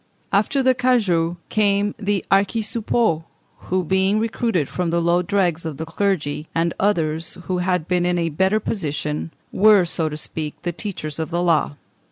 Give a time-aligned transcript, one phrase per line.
[0.33, 3.23] After the cagoux came the archisuppôts,
[3.69, 8.07] who, being recruited from the lowest dregs of the clergy and others who had been
[8.07, 11.75] in a better position, were, so to speak, the teachers of the law.